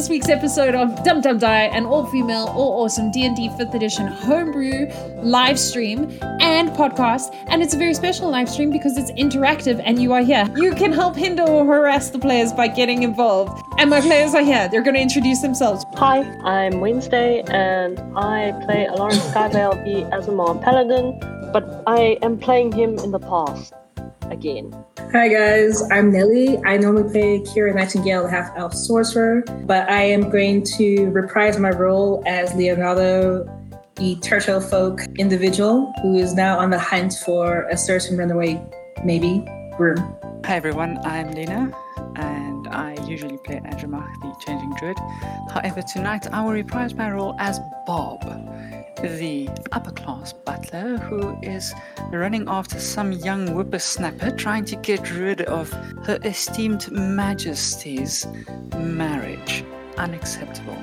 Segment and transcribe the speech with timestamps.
[0.00, 5.58] this week's episode of Dum Dum Die, an all-female, all-awesome D&D 5th edition homebrew live
[5.58, 6.04] stream
[6.40, 7.36] and podcast.
[7.48, 10.50] And it's a very special live stream because it's interactive and you are here.
[10.56, 13.62] You can help hinder or harass the players by getting involved.
[13.76, 14.70] And my players are here.
[14.70, 15.84] They're going to introduce themselves.
[15.96, 21.20] Hi, I'm Wednesday and I play Alarin Skyvale, the Aasimar Paladin,
[21.52, 23.74] but I am playing him in the past
[24.30, 24.72] again.
[25.12, 26.58] Hi guys, I'm Nelly.
[26.64, 31.58] I normally play Kira Nightingale, the half elf sorcerer, but I am going to reprise
[31.58, 33.44] my role as Leonardo,
[33.96, 38.62] the turtle folk individual who is now on the hunt for a certain runaway,
[39.04, 39.44] maybe,
[39.76, 39.98] groom.
[40.44, 41.72] Hi everyone, I'm Lena,
[42.16, 44.98] and I usually play Andromach, the Changeling Druid.
[45.50, 48.22] However, tonight I will reprise my role as Bob,
[49.02, 51.74] the upper class butler who is
[52.12, 55.70] running after some young whippersnapper trying to get rid of
[56.04, 58.26] her esteemed majesty's
[58.76, 59.64] marriage.
[59.96, 60.76] Unacceptable.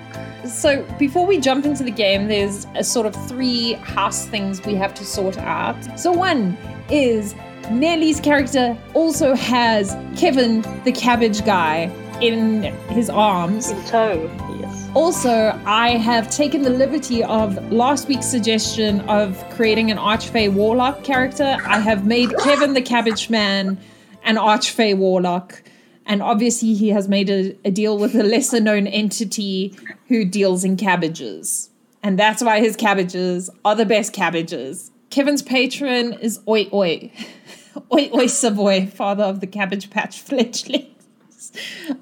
[0.45, 4.75] So, before we jump into the game, there's a sort of three house things we
[4.75, 5.77] have to sort out.
[5.99, 6.57] So, one
[6.89, 7.35] is
[7.71, 13.69] Nelly's character also has Kevin, the cabbage guy, in his arms.
[13.69, 14.46] In tow, yes.
[14.95, 21.03] Also, I have taken the liberty of last week's suggestion of creating an Archfey Warlock
[21.03, 21.57] character.
[21.65, 23.77] I have made Kevin the Cabbage Man
[24.23, 25.61] an Archfey Warlock.
[26.05, 29.77] And obviously, he has made a, a deal with a lesser known entity
[30.07, 31.69] who deals in cabbages.
[32.01, 34.91] And that's why his cabbages are the best cabbages.
[35.09, 37.11] Kevin's patron is Oi Oi.
[37.93, 40.25] Oi Oi Savoy, father of the Cabbage Patch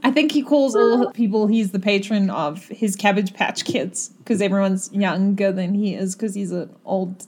[0.03, 4.41] I think he calls all people he's the patron of his Cabbage Patch kids because
[4.41, 7.27] everyone's younger than he is because he's an old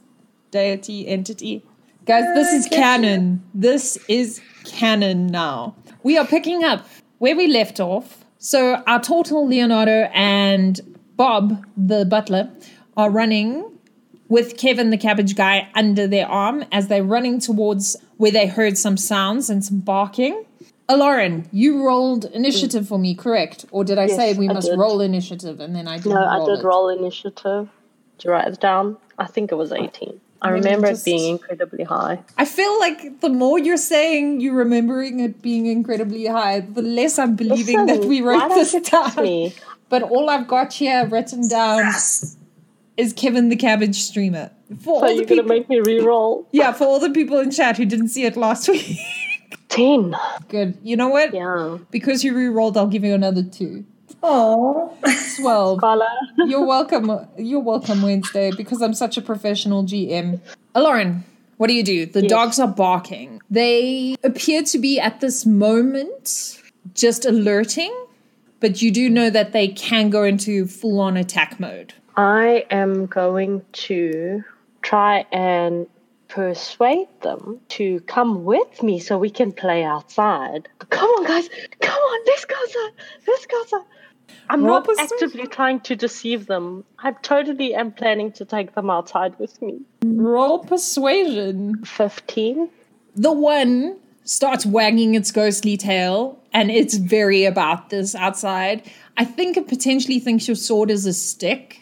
[0.52, 1.64] deity entity.
[2.06, 3.44] Guys, this is canon.
[3.54, 5.76] This is canon now.
[6.04, 6.88] We are picking up
[7.18, 8.24] where we left off.
[8.38, 10.80] So our tortle Leonardo and
[11.18, 12.50] Bob, the butler,
[12.96, 13.78] are running
[14.30, 18.78] with Kevin, the cabbage guy, under their arm as they're running towards where they heard
[18.78, 20.46] some sounds and some barking.
[20.90, 22.32] Aloran, you rolled mm.
[22.34, 23.66] initiative for me, correct?
[23.72, 24.78] Or did I Yes, say we I must did.
[24.80, 26.64] roll initiative and then I didn't No, I did it?
[26.66, 27.70] roll initiative.
[28.18, 28.98] Did you write it down?
[29.20, 30.20] I think it was 18.
[30.42, 32.20] I remember just- it being incredibly high.
[32.38, 37.18] I feel like the more you're saying you remembering it being incredibly high, the less
[37.20, 39.12] I'm believing that we wrote this down.
[39.24, 39.54] me?
[39.90, 42.38] But all I've got here written down Yes.
[42.98, 44.52] is Kevin the Cabbage Streamer.
[44.84, 46.46] For So all you're going to make me re-roll?
[46.52, 48.98] yeah, for all the people in chat who didn't see it last week.
[49.70, 50.16] 10.
[50.48, 50.78] Good.
[50.84, 51.34] You know what?
[51.34, 51.78] Yeah.
[51.92, 53.86] Because you re-rolled, I'll give you another two.
[54.24, 54.98] Oh,
[55.40, 55.80] Twelve.
[55.82, 56.08] Fala.
[56.38, 57.12] You're welcome.
[57.38, 60.40] You're welcome, Wednesday, because I'm such a professional GM.
[60.76, 61.24] Uh, Lauren,
[61.58, 62.06] what do you do?
[62.06, 62.30] The Yes.
[62.30, 63.42] dogs are barking.
[63.50, 66.60] They appear to be at this moment
[66.96, 67.94] just alerting,
[68.60, 71.94] but you do know that they can go into full on attack mode.
[72.16, 74.44] I am going to
[74.82, 75.86] try and
[76.28, 80.68] persuade them to come with me so we can play outside.
[80.90, 81.50] Come on, guys.
[81.82, 82.20] Come on.
[82.28, 82.92] Let's go outside.
[83.28, 83.82] Let's go outside.
[84.50, 85.10] I'm Roll not persuasion.
[85.14, 86.84] actively trying to deceive them.
[87.00, 89.82] I totally am planning to take them outside with me.
[90.06, 91.84] Roll persuasion.
[91.84, 92.70] 15.
[93.16, 98.90] The one starts wagging its ghostly tail, and it's very about this outside.
[99.18, 101.82] I think it potentially thinks your sword is a stick.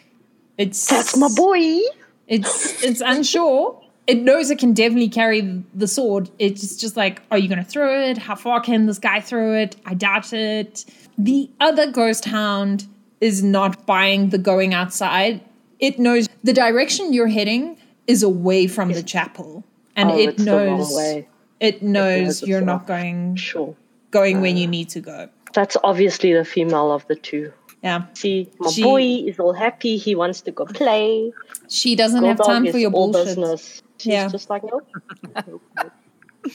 [0.56, 1.80] It's That's my boy.
[2.26, 3.80] It's it's unsure.
[4.06, 6.30] It knows it can definitely carry the sword.
[6.38, 8.18] It's just like, are you going to throw it?
[8.18, 9.74] How far can this guy throw it?
[9.84, 10.84] I doubt it.
[11.18, 12.86] The other ghost hound
[13.20, 15.40] is not buying the going outside.
[15.80, 19.64] It knows the direction you're heading is away from the chapel,
[19.96, 20.96] and Oh, it the wrong knows
[21.58, 23.74] it knows knows you're not going Sure.
[24.10, 25.28] going where uh, you need to go.
[25.54, 27.52] That's obviously the female of the two.
[27.82, 29.96] Yeah, See, my She- boy is all happy.
[29.96, 31.32] He wants to go play.
[31.68, 33.26] she doesn't Girl have time for your bullshit.
[33.26, 33.82] business.
[33.98, 34.28] She's Yeah.
[34.28, 34.86] just like, nope.
[35.46, 35.92] Nope, nope.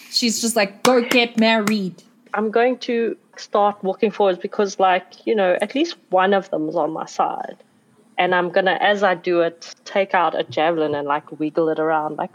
[0.10, 2.02] She's just like, go get married.
[2.34, 6.70] I'm going to start walking forwards because, like, you know, at least one of them
[6.70, 7.58] is on my side.
[8.18, 11.80] And I'm gonna, as I do it, take out a javelin and like wiggle it
[11.80, 12.30] around, like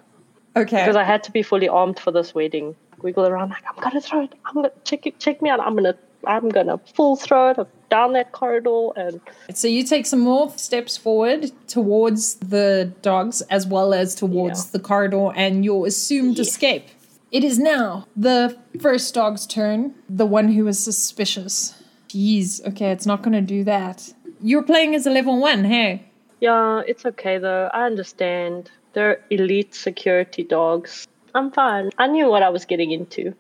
[0.57, 0.79] Okay.
[0.83, 2.75] because I had to be fully armed for this wedding.
[3.03, 4.33] Wiggle around, like I'm gonna throw it.
[4.47, 5.21] I'm gonna check it.
[5.21, 5.61] Check me out.
[5.61, 5.95] I'm gonna,
[6.27, 9.21] I'm gonna full throw it down that corridor and
[9.55, 14.71] So you take some more steps forward towards the dogs as well as towards Yeah.
[14.73, 16.85] the corridor and your assumed escape.
[17.33, 21.75] It is now the first dog's turn, the one who is suspicious.
[22.09, 24.13] Jeez, okay, it's not going to do that.
[24.41, 26.05] You're playing as a level one, hey?
[26.41, 27.69] Yeah, it's okay though.
[27.73, 28.71] I understand.
[28.93, 31.07] They're elite security dogs.
[31.35, 31.91] I'm fine.
[31.99, 33.35] I knew what I was getting into.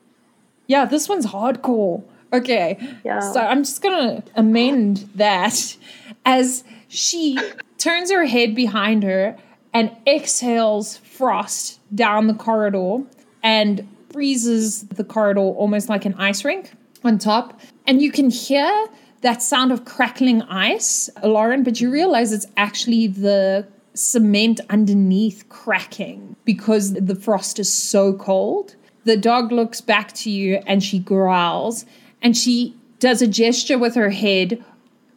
[0.66, 2.02] Yeah, this one's hardcore.
[2.32, 2.78] Okay.
[3.04, 3.20] Yeah.
[3.20, 5.76] So I'm just going to amend that
[6.24, 7.38] as she
[7.78, 9.36] turns her head behind her
[9.72, 13.04] and exhales frost down the corridor
[13.42, 16.72] and freezes the corridor almost like an ice rink
[17.04, 17.60] on top.
[17.86, 18.86] And you can hear
[19.20, 26.36] that sound of crackling ice, Lauren, but you realize it's actually the cement underneath cracking
[26.44, 28.76] because the frost is so cold.
[29.04, 31.86] The dog looks back to you and she growls
[32.26, 34.64] and she does a gesture with her head,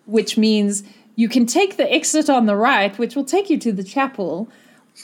[0.05, 0.83] which means
[1.15, 4.47] you can take the exit on the right, which will take you to the chapel,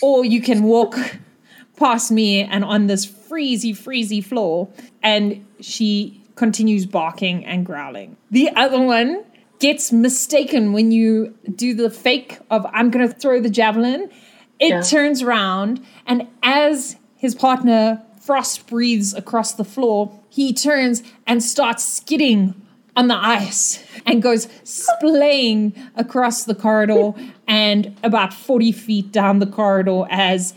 [0.03, 0.95] or you can walk
[1.77, 4.69] past me and on this freezy, freezy floor.
[5.01, 8.17] And she continues barking and growling.
[8.29, 9.23] The other one
[9.57, 14.11] gets mistaken when you do the fake of I'm going to throw the javelin.
[14.59, 14.81] It Yeah.
[14.83, 21.83] turns around, and as his partner Frost breathes across the floor, he turns and starts
[21.83, 22.59] skidding
[22.95, 27.11] on the ice and goes splaying across the corridor
[27.47, 30.55] and about 40 feet down the corridor as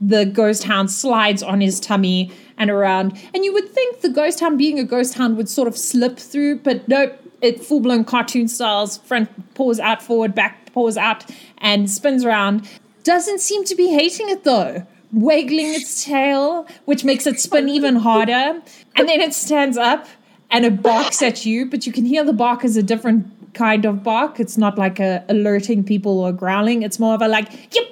[0.00, 3.18] the ghost hound slides on his tummy and around.
[3.34, 6.20] And you would think the ghost hound, being a ghost hound, would sort of slip
[6.20, 11.24] through, but nope, it full blown cartoon styles, front paws out, forward, back paws out,
[11.58, 12.68] and spins around.
[13.02, 14.86] Doesn't seem to be hating it though.
[15.12, 18.60] Waggling its tail, which makes it spin oh, even harder.
[18.96, 20.06] And then it stands up
[20.50, 23.84] and it barks at you, but you can hear the bark is a different kind
[23.84, 24.38] of bark.
[24.38, 26.82] It's not like a alerting people or growling.
[26.82, 27.84] It's more of a like, yep,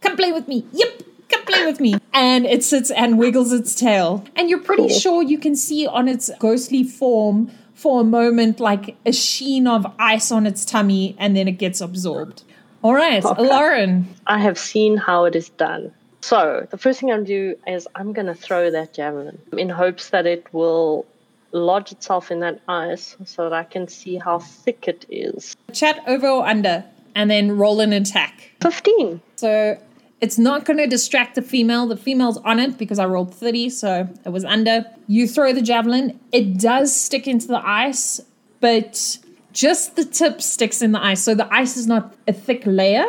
[0.00, 0.64] come play with me.
[0.72, 1.96] Yep, come play with me.
[2.14, 4.24] And it sits and wiggles its tail.
[4.34, 4.98] And you're pretty Cool.
[4.98, 9.86] sure you can see on its ghostly form for a moment like a sheen of
[9.98, 12.42] ice on its tummy and then it gets absorbed.
[12.82, 13.42] All right, Okay.
[13.42, 14.08] Lauren.
[14.26, 15.92] I have seen how it is done.
[16.24, 19.68] So the first thing I'm going to do is I'm gonna throw that javelin in
[19.68, 21.04] hopes that it will
[21.52, 25.54] lodge itself in that ice so that I can see how thick it is.
[25.74, 26.82] Chat over or under
[27.14, 28.52] and then roll an attack.
[28.62, 29.20] Fifteen.
[29.36, 29.78] So
[30.22, 31.86] it's not going to distract the female.
[31.86, 34.86] The female's on it because I rolled 30, so it was under.
[35.06, 38.22] You throw the javelin, it does stick into the ice,
[38.60, 39.18] but
[39.52, 41.22] just the tip sticks in the ice.
[41.22, 43.04] So the ice is not a thick layer,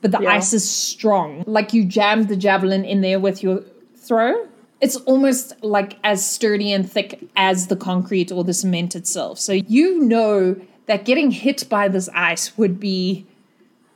[0.00, 0.30] but the Yeah.
[0.34, 1.44] ice is strong.
[1.46, 3.62] Like you jammed the javelin in there with your
[3.96, 4.46] throw.
[4.80, 9.38] It's almost like as sturdy and thick as the concrete or the cement itself.
[9.38, 10.56] So you know
[10.86, 13.26] that getting hit by this ice would be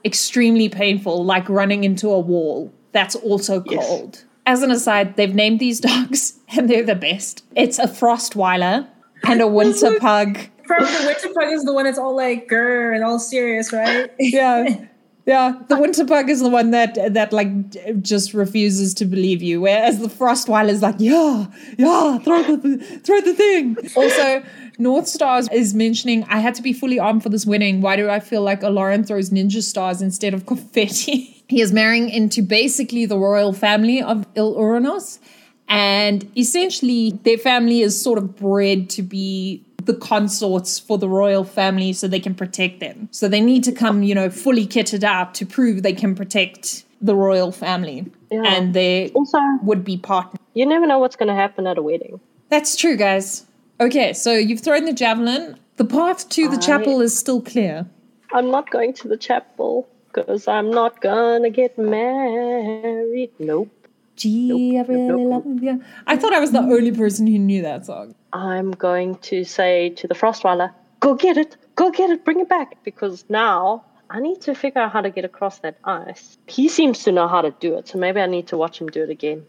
[0.05, 2.71] extremely painful, like running into a wall.
[2.93, 3.87] That's also Yes.
[3.87, 4.25] cold.
[4.47, 7.43] As an aside, they've named these dogs and they're the best.
[7.57, 8.87] It's a Frostweiler
[9.27, 10.39] and a Winter Pug.
[10.67, 14.11] Probably the winter pug is the one that's all like grr and all serious, right?
[14.19, 14.87] Yeah.
[15.27, 19.63] Yeah, the winter pug is the one that that like just refuses to believe you,
[19.63, 21.47] whereas the frostweiler is like, yeah,
[21.79, 23.79] yeah, throw the throw the thing.
[23.97, 24.43] Also,
[24.79, 27.81] North Stars is mentioning I had to be fully armed for this wedding.
[27.81, 31.43] Why do I feel like Aloran throws ninja stars instead of confetti?
[31.49, 35.21] he is marrying into basically the royal family of Il Uranos,
[35.69, 41.45] and essentially their family is sort of bred to be the consorts for the royal
[41.45, 43.09] family so they can protect them.
[43.11, 46.85] So they need to come, you know, fully kitted out to prove they can protect
[47.01, 48.43] the royal family Yeah.
[48.47, 50.39] and they Also, would be partner.
[50.55, 52.19] you never know what's gonna happen at a wedding.
[52.49, 53.45] That's true, guys.
[53.81, 55.57] Okay, so you've thrown the javelin.
[55.77, 57.87] The path to the I- chapel is still clear.
[58.33, 63.31] I'm not going to the chapel because I'm not gonna get married.
[63.39, 63.69] Nope.
[64.17, 65.45] Gee, I really nope, nope.
[65.45, 65.85] love you.
[66.07, 68.15] I thought I was the only person who knew that song.
[68.33, 72.49] I'm going to say to the Frostweiler, go get it, go get it, bring it
[72.49, 72.83] back.
[72.85, 76.39] Because now I need to figure out how to get across that ice.
[76.47, 78.89] He seems to know how to do it, so maybe I need to watch him
[78.89, 79.45] do it again.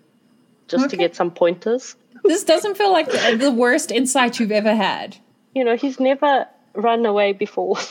[0.68, 1.96] Just to get some pointers.
[2.24, 5.16] This doesn't feel like the worst insight you've ever had.
[5.54, 7.78] You know, he's never run away before.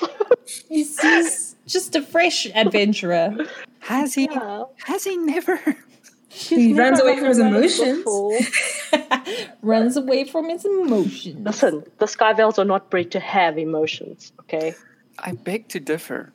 [0.69, 3.35] He's, he's just a fresh adventurer.
[3.79, 4.29] Has he?
[4.31, 4.65] Yeah.
[4.85, 5.59] Has he never?
[6.35, 8.05] He runs away from his emotions.
[9.63, 11.45] Runs away from his emotions.
[11.45, 14.75] Listen, the Skyvales are not bred to have emotions, okay?
[15.19, 16.33] I beg to differ.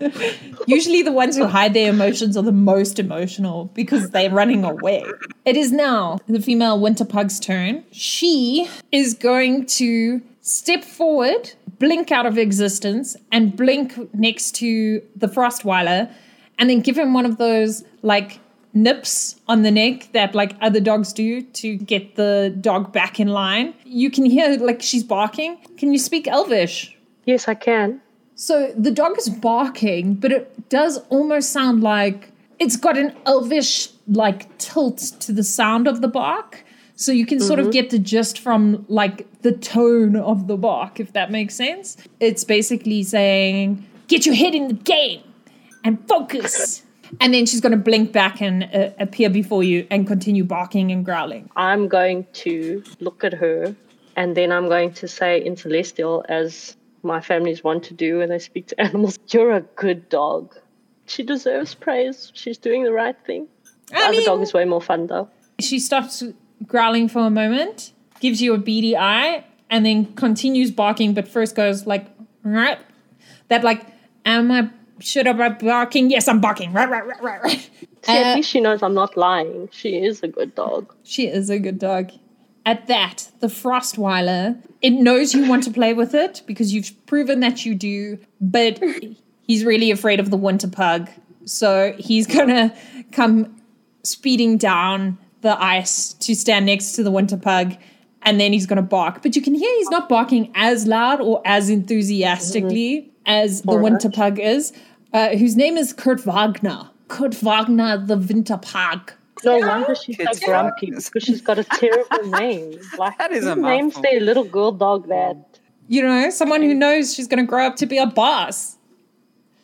[0.66, 5.04] Usually, the ones who hide their emotions are the most emotional because they're running away.
[5.46, 7.84] It is now the female winter pug's turn.
[7.90, 15.26] She is going to step forward, blink out of existence, and blink next to the
[15.28, 16.12] Frostweiler,
[16.58, 18.38] and then give him one of those like
[18.74, 23.28] nips on the neck that like other dogs do to get the dog back in
[23.28, 23.74] line.
[23.84, 25.58] You can hear like she's barking.
[25.76, 26.96] Can you speak Elvish?
[27.24, 28.00] Yes, I can.
[28.34, 33.90] So the dog is barking, but it does almost sound like it's got an elvish
[34.06, 36.64] like tilt to the sound of the bark.
[36.94, 37.72] So you can sort of mm-hmm.
[37.72, 41.96] get the gist from like the tone of the bark, if that makes sense.
[42.18, 45.22] It's basically saying, get your head in the game
[45.84, 46.82] and focus.
[47.20, 50.90] And then she's going to blink back and uh, appear before you and continue barking
[50.92, 51.48] and growling.
[51.56, 53.74] I'm going to look at her
[54.16, 58.28] and then I'm going to say in Celestial, as my families want to do when
[58.28, 60.56] they speak to animals, You're a good dog.
[61.06, 62.30] She deserves praise.
[62.34, 63.48] She's doing the right thing.
[63.86, 65.28] The I other mean- dog is way more fun though.
[65.60, 66.22] She stops
[66.66, 71.54] growling for a moment, gives you a beady eye, and then continues barking, but first
[71.56, 72.06] goes like,
[72.44, 72.78] right.
[73.48, 73.84] That like,
[74.24, 74.70] am I
[75.00, 76.10] should I be barking?
[76.10, 76.72] Yes, I'm barking.
[76.72, 77.70] Right, right, right, right, right.
[78.02, 79.68] See, at Uh, least she knows I'm not lying.
[79.72, 80.94] She is a good dog.
[81.02, 82.10] She is a good dog.
[82.66, 87.40] At that, the Frostweiler, it knows you want to play with it because you've proven
[87.40, 88.78] that you do, but
[89.46, 91.08] he's really afraid of the winter pug.
[91.44, 92.74] So he's gonna
[93.12, 93.56] come
[94.02, 97.76] speeding down the ice to stand next to the winter pug
[98.22, 99.22] and then he's gonna bark.
[99.22, 104.10] But you can hear he's not barking as loud or as enthusiastically as the winter
[104.10, 104.72] pug is,
[105.12, 106.90] uh, whose name is Kurt Wagner.
[107.08, 109.12] Kurt Wagner, the winter pug.
[109.44, 112.78] No wonder she's Kids so grumpy because she's got a terrible name.
[112.98, 114.02] Like That is a who names mouthful.
[114.02, 115.36] their little girl dog that?
[115.90, 118.76] you know, someone who knows she's going to grow up to be a boss,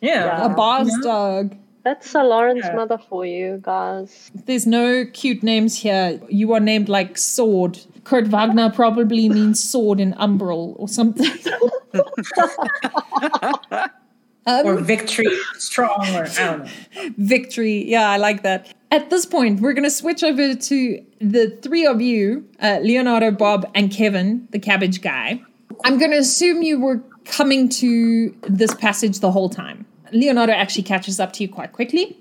[0.01, 0.45] Yeah.
[0.45, 0.97] a boss Yeah.
[1.03, 1.55] dog.
[1.83, 2.73] That's a Lauren's Yeah.
[2.75, 4.31] mother for you guys.
[4.33, 6.19] There's no cute names here.
[6.29, 7.77] You are named like Sword.
[8.05, 11.29] Kurt Wagner probably means sword in Umbral or something.
[14.47, 15.25] Or um, victory
[15.57, 17.09] strong, or I don't know.
[17.17, 17.83] victory.
[17.89, 18.73] Yeah, I like that.
[18.91, 23.31] At this point, we're going to switch over to the three of you uh, Leonardo,
[23.31, 25.41] Bob, and Kevin, the cabbage guy.
[25.83, 29.85] I'm going to assume you were coming to this passage the whole time.
[30.11, 32.15] Leonardo actually catches up to you quite quickly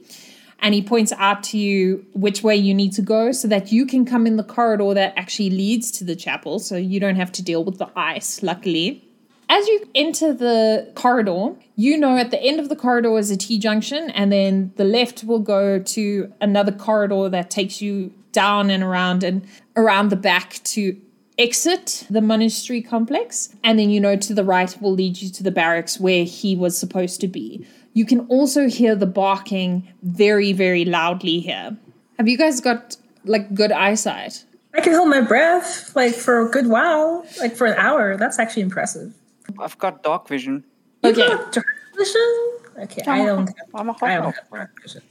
[0.64, 3.84] and he points out to you which way you need to go so that you
[3.84, 7.30] can come in the corridor that actually leads to the chapel so you don't have
[7.32, 9.06] to deal with the ice, luckily.
[9.48, 13.36] As you enter the corridor, you know at the end of the corridor is a
[13.36, 18.70] T junction, and then the left will go to another corridor that takes you down
[18.70, 19.46] and around and
[19.76, 21.00] around the back to
[21.38, 23.54] exit the monastery complex.
[23.62, 26.56] And then you know to the right will lead you to the barracks where he
[26.56, 27.66] was supposed to be.
[27.92, 31.76] You can also hear the barking very, very loudly here.
[32.18, 34.44] Have you guys got like good eyesight?
[34.74, 38.16] I can hold my breath like for a good while, like for an hour.
[38.16, 39.14] That's actually impressive.
[39.58, 40.64] I've got dark vision.
[41.02, 41.20] Okay.
[41.22, 42.50] You got dark vision?
[42.78, 43.46] Okay, I don't.
[43.46, 45.02] Have, I'm a I don't have dark vision.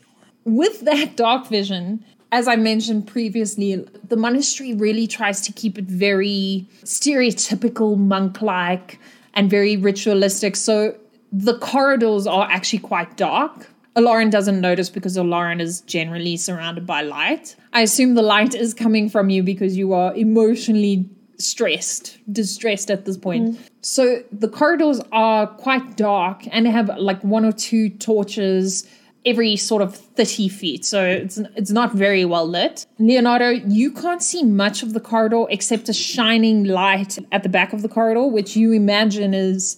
[0.45, 3.75] with that dark vision, as I mentioned previously,
[4.07, 8.99] the monastery really tries to keep it very stereotypical monk like
[9.35, 10.55] and very ritualistic.
[10.55, 10.95] So
[11.31, 13.69] the corridors are actually quite dark.
[13.95, 17.55] Lauren doesn't notice because Lauren is generally surrounded by light.
[17.73, 23.05] I assume the light is coming from you because you are emotionally stressed, distressed at
[23.05, 23.51] this point.
[23.51, 23.57] Mm.
[23.81, 28.87] So the corridors are quite dark and they have like one or two torches
[29.25, 30.85] every sort of 30 feet.
[30.85, 32.85] So it's it's not very well lit.
[32.99, 37.73] Leonardo, you can't see much of the corridor except a shining light at the back
[37.73, 39.77] of the corridor, which you imagine is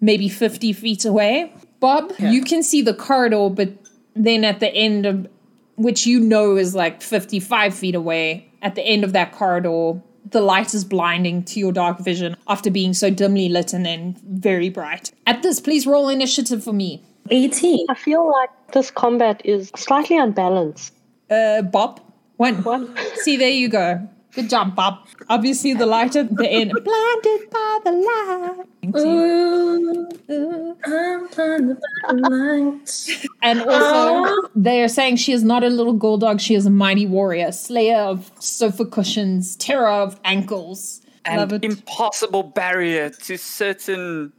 [0.00, 1.52] maybe 50 feet away.
[1.80, 3.70] Bob, you can see the corridor, but
[4.14, 5.28] then at the end of
[5.76, 10.40] which you know is like 55 feet away, at the end of that corridor, the
[10.40, 14.68] light is blinding to your dark vision after being so dimly lit and then very
[14.68, 15.12] bright.
[15.26, 17.02] At this, please roll initiative for me.
[17.30, 17.86] 18.
[17.88, 20.92] I feel like this combat is slightly unbalanced.
[21.30, 22.00] Uh, Bob,
[22.36, 22.62] one.
[22.62, 22.96] One.
[23.16, 24.08] See, there you go.
[24.36, 25.08] Good job, Bob.
[25.30, 26.70] Obviously, the light at the end.
[26.70, 29.00] Blinded by the light.
[29.00, 30.76] Ooh, Ooh.
[30.84, 33.26] I'm blinded by the lights.
[33.40, 34.48] And also, ah.
[34.54, 36.42] they are saying she is not a little gold dog.
[36.42, 41.00] She is a mighty warrior, slayer of sofa cushions, terror of ankles.
[41.26, 44.34] Love An impossible barrier to certain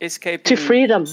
[0.00, 0.56] escaping.
[0.56, 1.06] To freedom.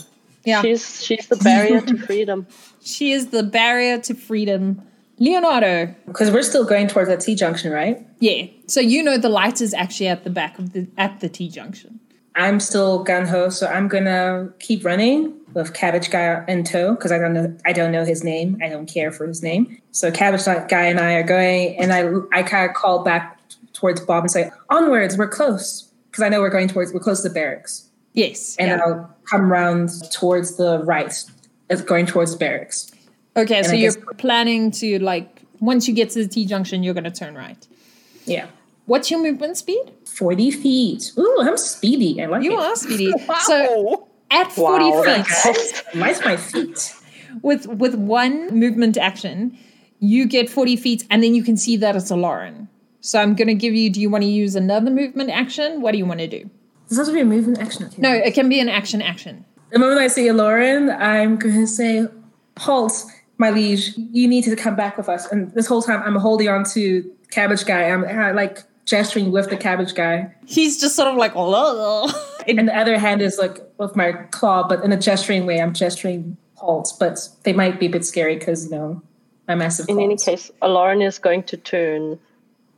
[0.45, 2.47] Yeah, She's she's the barrier to freedom.
[2.81, 4.81] she is the barrier to freedom.
[5.21, 5.93] Leonardo.
[6.07, 8.05] Because we're still going towards that T junction, right?
[8.19, 8.47] Yeah.
[8.67, 11.47] So you know the light is actually at the back of the at the T
[11.47, 11.99] junction.
[12.35, 17.11] I'm still gun ho, so I'm gonna keep running with Cabbage Guy in tow because
[17.11, 18.57] I don't know I don't know his name.
[18.63, 19.79] I don't care for his name.
[19.91, 23.37] So Cabbage Guy and I are going, and I I kind of call back
[23.73, 27.21] towards Bob and say, "Onwards, we're close," because I know we're going towards we're close
[27.21, 28.55] to the barracks, Yes.
[28.57, 28.79] and yeah.
[28.83, 31.13] I'll come around towards the right,
[31.69, 32.91] as going towards the barracks.
[33.35, 37.11] Okay, so you're planning to like once you get to the T junction, you're gonna
[37.11, 37.65] turn right.
[38.25, 38.47] Yeah,
[38.85, 39.91] What's your movement speed?
[40.05, 41.11] forty feet.
[41.17, 42.21] Ooh, I'm speedy.
[42.21, 42.59] I like You it.
[42.59, 43.13] are speedy.
[43.43, 46.93] So Oh, at 40 Wow, feet, Nice, my feet.
[47.41, 49.57] with with one movement action,
[50.00, 52.67] you get 40 feet, and then you can see that it's a Lauren.
[53.01, 53.89] So I'm going to give you.
[53.89, 55.81] Do you want to use another movement action?
[55.81, 56.50] What do you want to do?
[56.88, 57.89] Does that have to be a movement action?
[57.97, 59.43] No, it can be an action action.
[59.71, 62.07] The moment I see a Lauren, I'm going to say,
[62.59, 63.03] "Halt,
[63.41, 63.93] my liege!
[63.98, 67.03] You need to come back with us." And this whole time, I'm holding on to
[67.31, 67.89] Cabbage Guy.
[67.89, 72.13] I'm uh, like gesturing with the Cabbage Guy, He's just sort of like, "Ugh."
[72.48, 75.62] and the other hand is like with my claw, but in a gesturing way.
[75.62, 79.01] I'm gesturing halt, but they might be a bit scary because you know
[79.48, 79.88] my massive.
[79.89, 82.19] In any case, Lauren is going to turn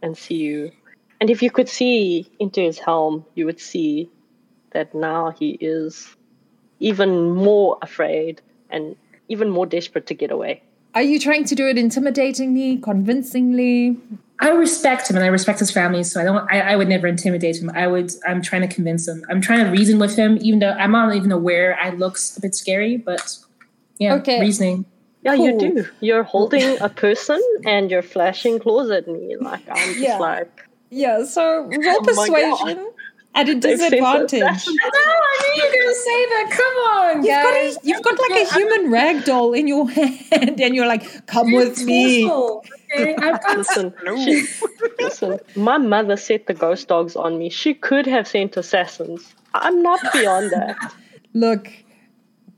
[0.02, 0.72] and see you.
[1.20, 4.10] And if you could see into his helm, you would see
[4.72, 6.16] that now he is
[6.80, 8.96] even more afraid and
[9.30, 10.62] even more desperate to get away.
[10.96, 13.98] Are you trying to do it intimidatingly, convincingly?
[14.40, 16.52] I respect him and I respect his family, so I don't.
[16.52, 17.72] I, I would never intimidate him.
[17.74, 18.12] I would.
[18.28, 19.24] I'm trying to convince him.
[19.30, 22.42] I'm trying to reason with him, even though I'm not even aware I looks a
[22.42, 22.98] bit scary.
[22.98, 23.38] But
[24.00, 24.40] yeah, Okay.
[24.42, 24.86] reasoning.
[25.24, 25.46] Yeah, Cool.
[25.46, 25.86] you do.
[26.02, 29.38] You're holding a person and you're flashing claws at me.
[29.40, 30.18] Like, I'm just Yeah.
[30.20, 30.52] like,
[30.90, 32.88] Yeah, so roll Oh persuasion
[33.36, 34.42] at a disadvantage.
[34.68, 36.48] No, I knew you were gonna say that.
[36.52, 40.60] Come on, You've got, a, you've got like a human rag doll in your hand,
[40.62, 44.46] and you're like, "Come with me." Forceful, Okay, I've got Listen, she-
[45.00, 47.50] listen, my mother set the ghost dogs on me.
[47.50, 49.34] She could have sent assassins.
[49.56, 50.94] I'm not beyond that.
[51.34, 51.70] Look,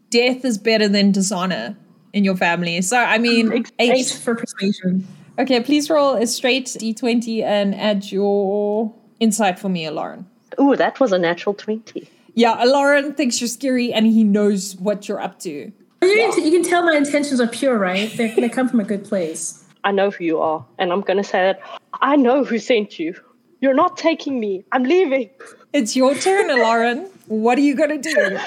[0.10, 1.78] death is better than dishonor
[2.12, 2.82] in your family.
[2.82, 4.08] So I mean, eight eight.
[4.08, 5.08] for persuasion.
[5.40, 10.26] Okay, please roll a straight d20 and add your insight for me, Lauren.
[10.60, 12.08] Ooh, that was a natural 20.
[12.34, 15.50] Yeah, Lauren thinks you're scary, and he knows what you're up to.
[15.50, 15.72] You
[16.02, 18.12] can, you can tell my intentions are pure, right?
[18.16, 19.64] They, they come from a good place.
[19.84, 21.60] I know who you are, and I'm gonna say that
[21.94, 23.16] I know who sent you.
[23.62, 24.66] You're not taking me.
[24.72, 25.30] I'm leaving.
[25.74, 27.10] It's your turn, Lauren.
[27.28, 28.38] What are you gonna do?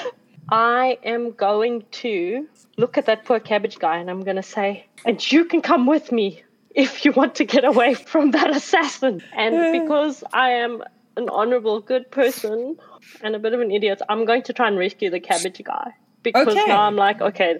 [0.51, 2.47] I am going to
[2.77, 5.85] look at that poor cabbage guy and I'm going to say, and you can come
[5.85, 6.41] with me
[6.73, 9.21] if you want to get away from that assassin.
[9.35, 9.83] And uh.
[9.83, 10.83] because I am
[11.17, 12.77] an honorable, good person
[13.21, 15.91] and a bit of an idiot, I'm going to try and rescue the cabbage guy.
[16.23, 16.67] Because Okay.
[16.67, 17.59] now I'm like, okay,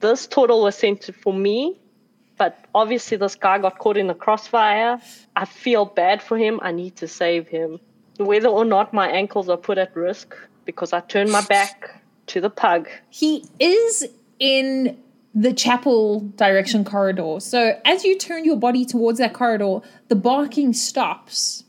[0.00, 1.78] this turtle was sent to- for me,
[2.38, 5.00] but obviously this guy got caught in the crossfire.
[5.34, 6.60] I feel bad for him.
[6.62, 7.80] I need to save him.
[8.18, 12.40] Whether or not my ankles are put at risk because I turned my back to
[12.40, 12.88] the pug.
[13.10, 14.06] He is
[14.38, 14.96] in
[15.34, 17.36] the chapel direction corridor.
[17.40, 21.64] So as you turn your body towards that corridor, the barking stops.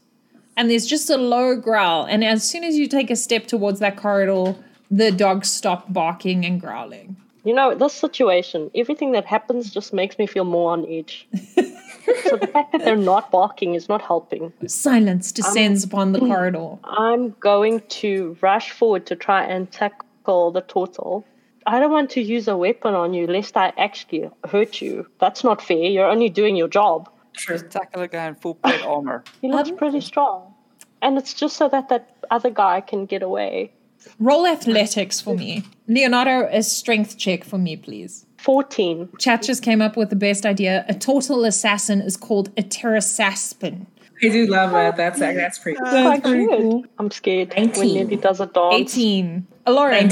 [0.58, 2.06] And there's just a low growl.
[2.06, 4.56] And as soon as you take a step towards that corridor,
[4.90, 7.16] the dogs stop barking and growling.
[7.44, 11.28] You know, this situation, everything that happens just makes me feel more on edge.
[11.34, 14.52] so the fact that they're not barking is not helping.
[14.66, 16.78] Silence descends upon the corridor.
[16.84, 21.24] I'm going to rush forward to try and tackle the turtle.
[21.68, 25.08] I don't want to use a weapon on you lest I actually hurt you.
[25.20, 25.78] That's not fair.
[25.78, 27.10] You're only doing your job.
[27.38, 29.24] Just tackle a guy in full plate armor.
[29.42, 30.54] He looks pretty strong.
[31.02, 33.72] And it's just so that that other guy can get away.
[34.20, 35.64] Roll athletics for me.
[35.88, 38.26] Leonardo, a strength check for me, please.
[38.38, 39.10] 14.
[39.20, 40.86] Chat just came up with the best idea.
[40.88, 43.86] A tortle assassin is called a pterosaspin.
[44.24, 44.98] I do love that.
[44.98, 45.78] That's that's pretty.
[45.78, 46.62] Quite very good.
[46.62, 46.86] cool.
[46.98, 47.96] I'm scared when 19.
[47.96, 48.98] Nelly does a dance.
[48.98, 49.48] 18.
[49.68, 50.12] Lauren,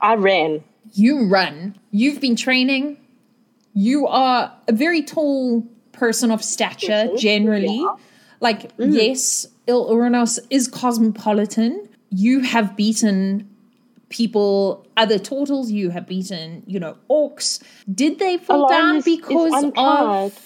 [0.00, 0.64] I ran.
[0.92, 1.78] you run.
[1.92, 2.96] You've been training.
[3.74, 7.78] You are a very tall person of stature, generally.
[7.80, 7.96] Yeah.
[8.40, 8.92] Like, mm.
[8.92, 11.88] yes, Il Uranos is cosmopolitan.
[12.10, 13.48] You have beaten
[14.10, 17.62] people, other turtles, you have beaten, you know, orcs.
[17.92, 20.38] Did they fall down because of.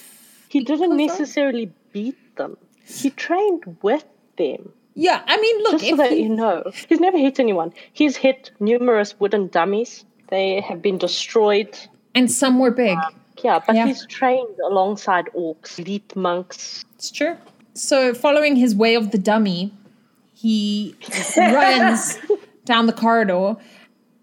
[0.49, 2.57] He didn't because of- necessarily beat them.
[2.85, 4.05] He trained with
[4.39, 4.73] them.
[4.95, 6.65] Yeah, I mean, look, Just so if that he- you know.
[6.89, 7.73] He's never hit anyone.
[7.93, 10.05] He's hit numerous wooden dummies.
[10.29, 11.77] They have been destroyed.
[12.15, 12.97] and some were big.
[12.97, 13.87] Um, Yeah, but Yeah.
[13.87, 16.85] he's trained alongside orcs, elite monks.
[16.97, 17.37] It's true.
[17.75, 19.73] So, following his way of the dummy,
[20.35, 20.95] he
[21.37, 22.19] runs
[22.65, 23.57] down the corridor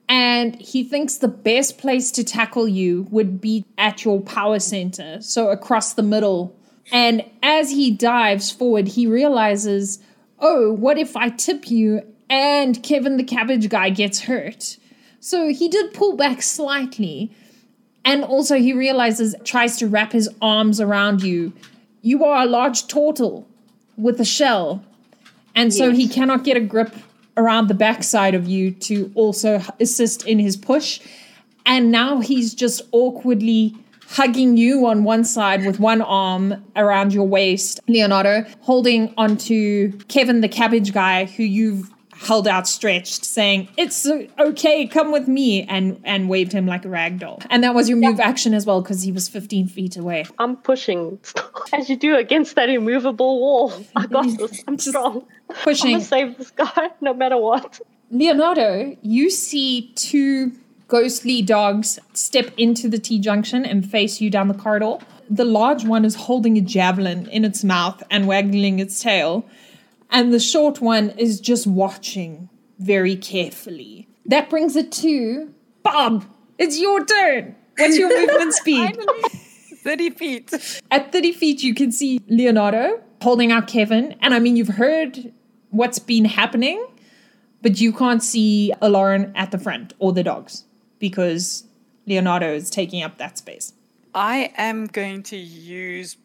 [0.08, 5.22] and he thinks the best place to tackle you would be at your power center,
[5.22, 6.56] so across the middle.
[6.92, 10.00] And as he dives forward, he realizes,
[10.40, 14.78] oh, what if I tip you and Kevin the cabbage guy gets hurt?
[15.20, 17.32] So he did pull back slightly.
[18.06, 21.52] And also, he realizes, tries to wrap his arms around you.
[22.02, 23.48] You are a large turtle
[23.98, 24.86] with a shell.
[25.56, 26.96] And so he cannot get a grip
[27.36, 31.02] around the backside of you to also assist in his push.
[31.66, 33.76] And now he's just awkwardly
[34.08, 40.42] hugging you on one side with one arm around your waist, Leonardo, holding onto Kevin
[40.42, 41.92] the cabbage guy, who you've
[42.26, 46.90] held outstretched, saying, "It's uh, okay, come with me," and and waved him like a
[46.90, 47.42] rag doll.
[47.50, 50.26] And that was your move action as well because he was 15 feet away.
[50.40, 51.20] I'm pushing
[51.74, 53.74] as you do against that immovable wall.
[53.96, 54.64] I got this.
[54.68, 55.26] I'm Just strong.
[55.64, 55.88] Pushing.
[55.88, 57.80] I'm gonna save this guy no matter what.
[58.12, 60.52] Leonardo, you see two
[60.88, 64.98] ghostly dogs step into the T junction and face you down the corridor.
[65.30, 69.46] The large one is holding a javelin in its mouth and waggling its tail,
[70.16, 72.50] and the short one is just watching
[72.80, 74.08] very carefully.
[74.26, 76.26] That brings it to Bob.
[76.58, 77.54] It's your turn.
[77.78, 78.98] What's your movement speed?
[79.84, 80.82] 30 feet.
[80.90, 84.16] At 30 feet, you can see Leonardo holding out Kevin.
[84.22, 85.34] And I mean, you've heard
[85.72, 86.84] what's been happening,
[87.62, 90.64] but you can't see Lauren at the front or the dogs
[90.98, 91.66] because
[92.08, 93.74] Leonardo is taking up that space.
[94.14, 96.16] I am going to use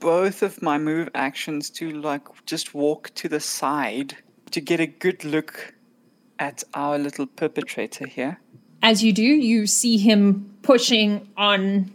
[0.00, 4.16] both of my move actions to like just walk to the side
[4.52, 5.74] to get a good look
[6.38, 8.38] at our little perpetrator here.
[8.82, 11.92] As you do, you see him pushing on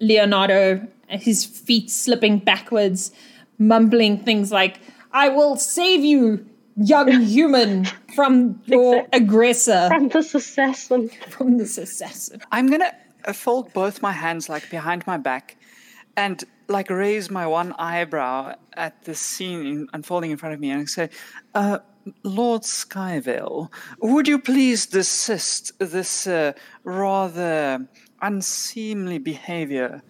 [0.00, 3.12] Leonardo, his feet slipping backwards,
[3.58, 4.78] mumbling things like,
[5.12, 6.44] I will save you,
[6.76, 9.20] young human, from your Exactly.
[9.22, 11.08] aggressor, From this assassin.
[11.30, 12.40] from this assassin.
[12.50, 12.92] I'm gonna
[13.24, 15.56] uh, fold both my hands like behind my back
[16.16, 20.70] and like raise my one eyebrow at the scene in, unfolding in front of me
[20.70, 21.10] and say,
[21.54, 21.78] uh,
[22.24, 27.86] Lord Skyvale, would you please desist this uh, rather
[28.20, 30.02] unseemly behavior?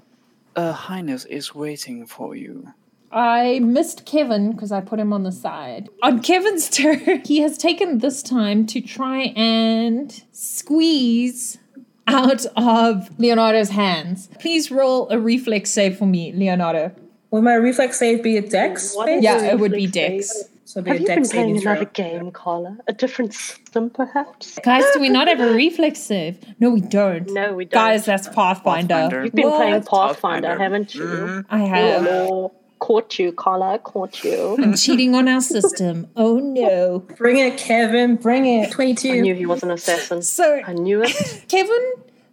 [0.57, 2.72] Her Highness is waiting for you.
[3.11, 5.90] I missed Kevin because I put him on the side.
[6.03, 11.59] On Kevin's turn, he has taken this time to try and squeeze
[12.06, 14.28] out of Leonardo's hands.
[14.40, 16.92] Please roll a reflex save for me, Leonardo.
[17.30, 18.94] Will my reflex save be a dex?
[18.94, 20.28] What Yeah, it would be Dex.
[20.32, 20.48] save?
[20.64, 21.92] So it'd be Have a you been playing another throw.
[21.92, 22.78] game, Carla?
[22.88, 24.58] A different system, perhaps?
[24.64, 26.38] Guys, do we not have a reflex save?
[26.60, 27.30] No, we don't.
[27.30, 27.72] No, we don't.
[27.72, 28.94] Guys, that's Pathfinder.
[28.94, 29.24] Pathfinder.
[29.24, 29.56] You've been What?
[29.56, 30.58] playing Pathfinder, Pathfinder.
[30.62, 31.02] haven't you?
[31.04, 31.54] Mm-hmm.
[31.54, 32.02] I Oh, have.
[32.04, 32.52] no.
[32.83, 33.79] Caught you, Carla.
[33.79, 34.57] Caught you.
[34.61, 36.09] I'm cheating on our system.
[36.16, 36.99] Oh no.
[37.16, 38.16] Bring it, Kevin.
[38.16, 38.66] Bring it.
[38.66, 39.23] I 22.
[39.23, 40.21] knew he was an assassin.
[40.21, 41.45] So I knew it.
[41.49, 41.92] Kevin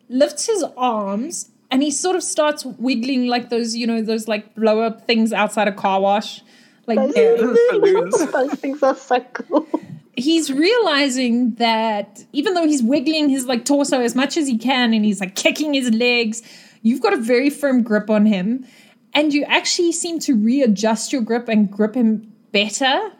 [0.09, 4.55] lifts his arms and he sort of starts wiggling like those, you know, those like
[4.55, 6.41] blow up things outside a car wash.
[6.87, 8.17] Like Balloons.
[8.31, 9.67] Those things are so cool.
[10.17, 14.95] he's realizing that even though he's wiggling his like torso as much as he can
[14.95, 16.41] and he's like kicking his legs,
[16.81, 18.65] you've got a very firm grip on him.
[19.13, 23.11] And you actually seem to readjust your grip and grip him better.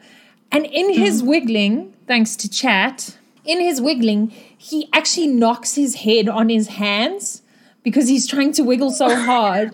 [0.52, 1.30] And in his mm-hmm.
[1.30, 7.42] wiggling, thanks to chat, in his wiggling, he actually knocks his head on his hands
[7.82, 9.72] because he's trying to wiggle so hard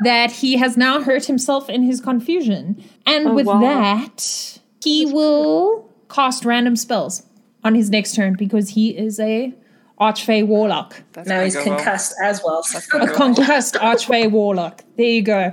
[0.00, 2.82] that he has now hurt himself in his confusion.
[3.04, 3.60] And Oh, with wow.
[3.60, 7.24] that, he will cast random spells
[7.62, 9.54] on his next turn because he is a
[10.00, 11.02] archfey warlock.
[11.12, 11.76] That's Now he's go well.
[11.76, 12.64] concussed as well.
[12.94, 14.82] A concussed archfey warlock.
[14.96, 15.52] There you go.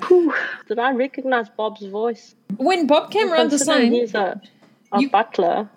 [0.68, 2.36] Did I recognize Bob's voice?
[2.58, 4.42] When Bob came around the Considering sign, he's a,
[4.94, 5.70] a You- butler.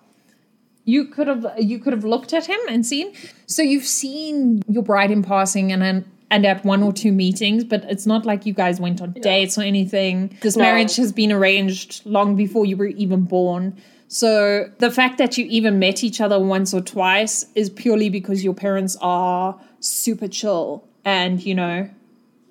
[0.85, 3.13] you could have you could have looked at him and seen.
[3.47, 7.65] So you've seen your bride in passing and then and at one or two meetings,
[7.65, 10.37] but it's not like you guys went on dates or anything.
[10.43, 10.63] This No.
[10.63, 13.77] marriage has been arranged long before you were even born.
[14.12, 18.42] So the fact that you even met each other once or twice is purely because
[18.42, 21.88] your parents are super chill and, you know,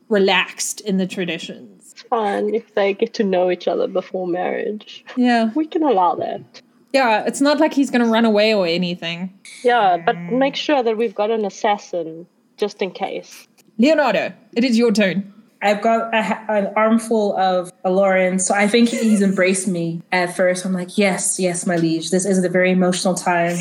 [0.07, 1.91] relaxed in the traditions.
[1.91, 5.03] It's fine if they get to know each other before marriage.
[5.17, 5.51] Yeah.
[5.53, 6.61] We can allow that.
[6.93, 9.37] Yeah, it's not like he's going to run away or anything.
[9.61, 13.49] Yeah, but make sure that we've got an assassin just in case.
[13.77, 15.33] Leonardo, it is your turn.
[15.61, 20.65] I've got an armful of Aloran, so I think he's embraced me at first.
[20.65, 22.11] I'm like, yes, yes, my liege.
[22.11, 23.57] This is a very emotional time.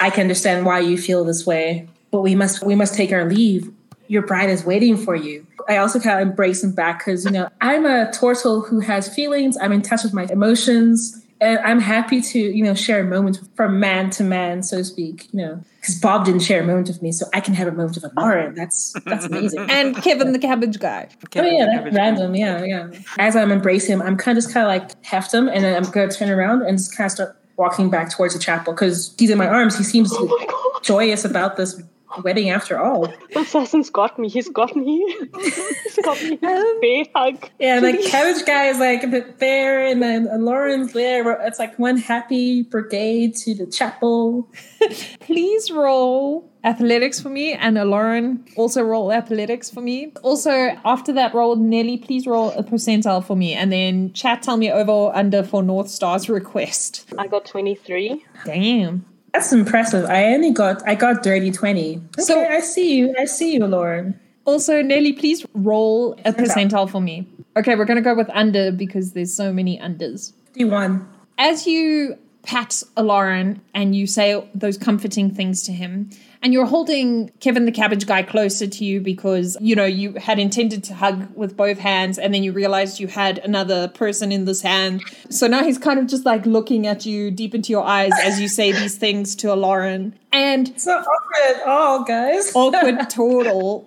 [0.00, 3.24] I can understand why you feel this way, but we must we must take our
[3.24, 3.72] leave.
[4.08, 5.46] Your bride is waiting for you.
[5.68, 9.12] I also kind of embrace him back because you know I'm a tortle who has
[9.12, 9.56] feelings.
[9.58, 13.40] I'm in touch with my emotions, and I'm happy to you know share a moment
[13.54, 15.28] from man to man, so to speak.
[15.32, 17.72] You know, because Bob didn't share a moment with me, so I can have a
[17.72, 18.54] moment with Aloran.
[18.54, 19.70] That's that's amazing.
[19.70, 21.08] And Kevin the cabbage guy.
[21.10, 22.34] Oh Kevin, yeah, that's random.
[22.34, 22.88] Yeah, yeah.
[23.18, 25.76] As I'm embracing him, I'm kind of just kind of like heft him, and then
[25.76, 29.14] I'm gonna turn around and just kind of start walking back towards the chapel because
[29.18, 29.76] he's in my arms.
[29.76, 31.80] He seems Oh my joyous about this
[32.22, 33.12] wedding after all.
[33.32, 34.28] The assassin's got me.
[34.28, 35.04] He's got me.
[35.40, 36.38] He's got me.
[36.48, 37.50] Um, Bear hug.
[37.58, 41.30] Yeah, the cabbage guy is like a bit there, and then Lauren's there.
[41.46, 44.48] It's like one happy brigade to the chapel.
[45.20, 50.12] Please roll athletics for me, and Lauren also roll athletics for me.
[50.22, 54.56] Also, after that roll, Nelly, please roll a percentile for me, and then chat tell
[54.56, 57.06] me over or under for North Star's request.
[57.16, 58.24] I got 23.
[58.44, 59.04] Damn.
[59.32, 60.04] That's impressive.
[60.06, 61.96] I only got I got dirty twenty.
[62.18, 63.14] Okay, So- I see you.
[63.18, 64.18] I see you, Lauren.
[64.44, 67.26] Also, Nelly, please roll a percentile for me.
[67.56, 70.32] Okay, we're gonna go with under because there's so many unders.
[70.46, 71.06] Fifty one.
[71.36, 72.16] as you
[72.48, 76.08] pat Lauren and you say those comforting things to him,
[76.42, 80.38] and you're holding Kevin the cabbage guy closer to you because you know you had
[80.38, 84.46] intended to hug with both hands, and then you realized you had another person in
[84.46, 85.02] this hand.
[85.28, 88.40] So now he's kind of just like looking at you deep into your eyes as
[88.40, 92.50] you say these things to Lauren, and It's not awkward at all, guys.
[92.56, 93.84] awkward tortle.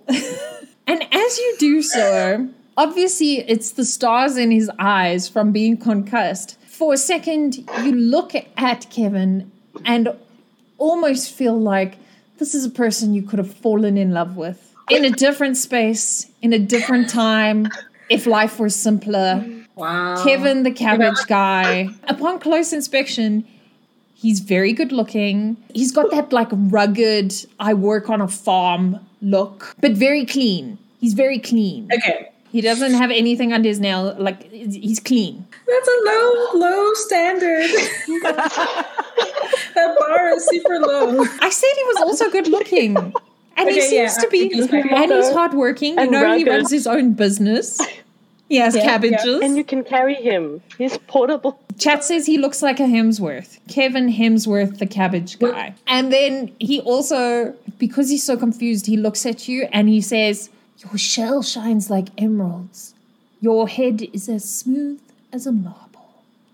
[0.86, 2.48] and as you do so,
[2.78, 6.60] obviously it's the stars in his eyes from being concussed.
[6.82, 9.52] For a second, you look at Kevin
[9.86, 10.18] and
[10.80, 12.00] almost feel like
[12.40, 16.26] this is a person you could have fallen in love with in a different space,
[16.42, 17.68] in a different time,
[18.10, 19.46] if life were simpler.
[19.76, 20.24] Wow.
[20.24, 21.90] Kevin the cabbage guy.
[22.06, 23.46] Upon close inspection,
[24.16, 25.58] he's very good looking.
[25.76, 30.80] He's got that like rugged, I work on a farm look, but very clean.
[31.00, 31.90] He's very clean.
[31.94, 32.31] Okay.
[32.52, 34.16] He doesn't have anything under his nail.
[34.20, 35.46] Like he's clean.
[35.68, 37.64] That's a low, low standard.
[38.24, 41.26] that bar is super low.
[41.42, 42.98] I said he was also good looking.
[43.58, 45.94] And he seems yeah, to be, he's and he's hardworking.
[45.94, 47.80] You And know, he runs his own business.
[48.50, 48.90] He has Yeah, yeah.
[48.90, 49.42] cabbages.
[49.42, 50.62] And you can carry him.
[50.78, 51.60] He's portable.
[51.78, 53.60] Chat says he looks like a Hemsworth.
[53.70, 55.74] Kevin Hemsworth, the cabbage guy.
[55.88, 60.50] And then he also, because he's so confused, he looks at you and he says,
[60.84, 62.94] Your shell shines like emeralds.
[63.40, 65.00] Your head is as smooth
[65.32, 65.88] as a marble.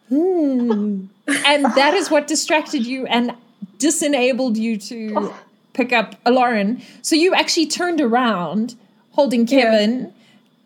[0.10, 1.06] Hmm.
[1.46, 3.34] and that is what distracted you and
[3.78, 5.34] disenabled you to
[5.74, 6.82] pick up Lauren.
[7.02, 8.76] So you actually turned around
[9.12, 10.14] holding Kevin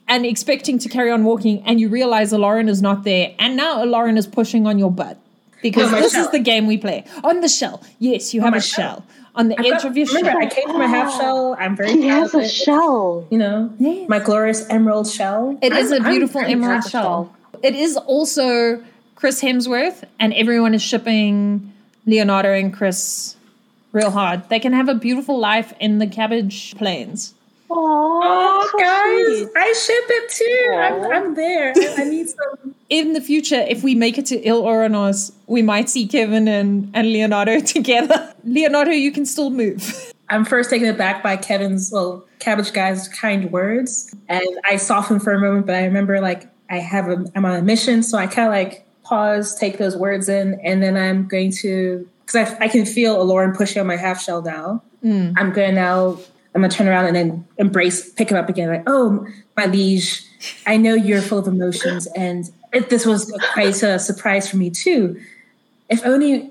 [0.07, 3.83] and expecting to carry on walking, and you realize Lauren is not there, and now
[3.83, 5.17] Lauren is pushing on your butt
[5.61, 6.25] because this shell.
[6.25, 7.81] is the game we play on the shell.
[7.99, 8.97] Yes, you have a shell.
[8.97, 10.37] shell on the I've edge got- remember, shell.
[10.41, 11.19] I came from a half oh.
[11.19, 11.55] shell.
[11.59, 12.49] I'm very He proud has of a it.
[12.49, 13.27] shell.
[13.29, 14.09] You know, Yes.
[14.09, 15.57] my glorious emerald shell.
[15.61, 17.35] It is I'm- a I'm beautiful very emerald proud shell.
[17.63, 18.83] It is also
[19.15, 21.71] Chris Hemsworth, and everyone is shipping
[22.07, 23.35] Leonardo and Chris
[23.91, 24.49] real hard.
[24.49, 27.33] They can have a beautiful life in the cabbage plains.
[27.69, 29.49] Oh, guys, sweet.
[29.55, 30.73] I ship it too.
[31.07, 31.73] I'm, I'm there.
[31.75, 32.75] I, I need some.
[32.91, 36.91] In the future, if we make it to Il Oranos, we might see Kevin and,
[36.93, 38.33] and Leonardo together.
[38.43, 40.13] Leonardo, you can still move.
[40.29, 45.31] I'm first taken aback by Kevin's, well, cabbage guy's kind words, and I softened for
[45.31, 45.67] a moment.
[45.67, 48.53] But I remember, like, I have a, I'm on a mission, so I kind of
[48.53, 52.85] like pause, take those words in, and then I'm going to, because I, I can
[52.85, 54.83] feel Lauren pushing on my half shell now.
[55.01, 55.33] Mm.
[55.37, 56.17] I'm going to now.
[56.53, 58.67] I'm gonna turn around and then embrace, pick him up again.
[58.67, 59.25] Like, oh,
[59.55, 60.21] my liege,
[60.67, 64.69] I know you're full of emotions, and it, this was quite a surprise for me
[64.69, 65.21] too.
[65.89, 66.49] If only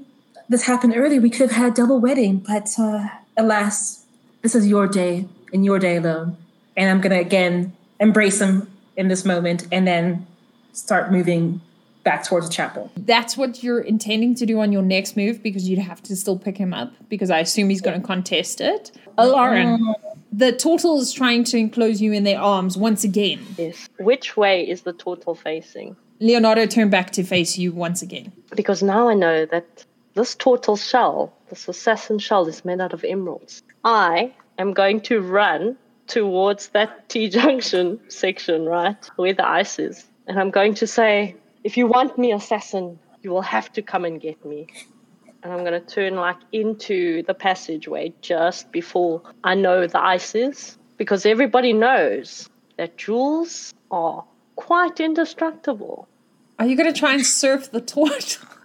[0.48, 2.38] this happened earlier, we could have had a double wedding.
[2.38, 4.04] But uh, alas,
[4.42, 6.37] this is your day and your day alone.
[6.76, 10.26] And I'm gonna again embrace him in this moment, and then
[10.72, 11.61] start moving
[12.02, 12.90] back towards the chapel.
[12.96, 16.38] That's what you're intending to do on your next move because you'd have to still
[16.38, 18.90] pick him up because I assume he's going to contest it.
[19.18, 19.94] Lauren,
[20.33, 23.40] the turtle is trying to enclose you in their arms once again.
[23.59, 23.88] Yes.
[23.98, 25.96] Which way is the turtle facing?
[26.22, 28.30] Leonardo turned back to face you once again.
[28.54, 33.04] Because now I know that this turtle shell, this assassin shell, is made out of
[33.04, 33.62] emeralds.
[33.85, 40.06] I am going to run towards that T junction section, right, where the ice is.
[40.26, 44.04] And I'm going to say, if you want me, assassin, you will have to come
[44.04, 44.66] and get me.
[45.42, 50.35] And I'm going to turn like into the passageway just before I know the ice
[50.35, 50.76] is.
[50.98, 54.22] Because everybody knows that jewels are
[54.56, 56.06] quite indestructible.
[56.61, 58.46] Are you going to try and surf the turtle?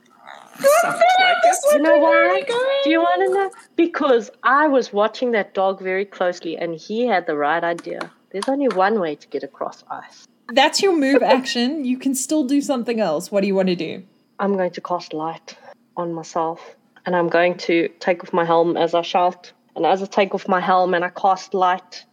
[1.73, 2.43] You know why?
[2.84, 3.51] Do you want to know?
[3.75, 8.12] Because I was watching that dog very closely and he had the right idea.
[8.31, 10.25] There's only one way to get across ice.
[10.53, 11.84] That's your move action.
[11.84, 13.31] You can still do something else.
[13.31, 14.03] What do you want to do?
[14.39, 15.58] I'm going to cast light
[15.97, 19.51] on myself and I'm going to take off my helm as I shout.
[19.75, 22.05] And as I take off my helm and I cast light,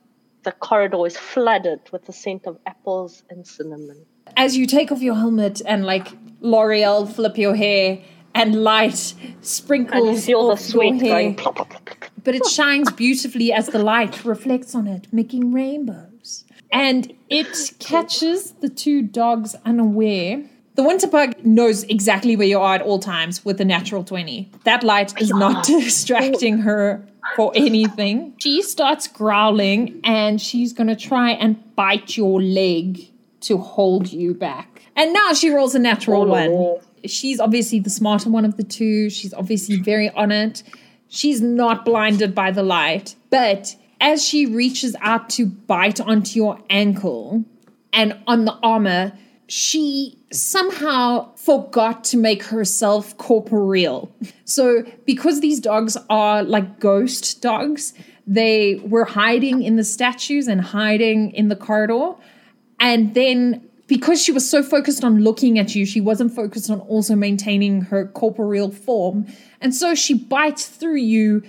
[0.43, 4.07] the corridor is flooded with the scent of apples and cinnamon.
[4.37, 6.09] As you take off your helmet and like
[6.41, 8.03] L'Oreal flip your hair
[8.35, 11.11] and light And you sprinkles the off your sweat hair.
[11.11, 15.53] going plop, plop, plop, but it shines beautifully as the light reflects on it, making
[15.53, 16.45] rainbows.
[16.71, 20.45] And it catches the two dogs unaware.
[20.75, 24.51] The winter bug knows exactly where you are at all times with the natural 20.
[24.65, 28.35] That light is not distracting her for anything.
[28.39, 33.12] She starts growling and she's going to try and bite your leg
[33.43, 34.83] to hold you back.
[34.97, 36.81] And now she rolls a natural oh, one.
[37.05, 39.11] She's obviously the smarter one of the two.
[39.11, 40.63] She's obviously very on it.
[41.09, 43.17] She's not blinded by the light.
[43.31, 47.45] But as she reaches out to bite onto your ankle
[47.93, 49.13] and on the armor,
[49.47, 54.15] she somehow forgot to make herself corporeal.
[54.45, 57.93] So, because these dogs are like ghost dogs,
[58.27, 62.15] they were hiding in the statues and hiding in the corridor.
[62.83, 66.81] And then, because she was so focused on looking at you, she wasn't focused on
[66.81, 69.27] also maintaining her corporeal form.
[69.61, 71.43] And so she bites through you